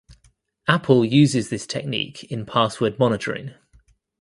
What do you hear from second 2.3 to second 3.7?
in Password Monitoring.